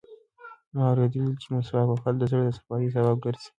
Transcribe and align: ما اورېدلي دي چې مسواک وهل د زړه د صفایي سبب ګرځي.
ما 0.73 0.81
اورېدلي 0.89 1.19
دي 1.27 1.35
چې 1.41 1.47
مسواک 1.53 1.87
وهل 1.89 2.15
د 2.17 2.23
زړه 2.31 2.43
د 2.45 2.49
صفایي 2.57 2.87
سبب 2.95 3.17
ګرځي. 3.25 3.49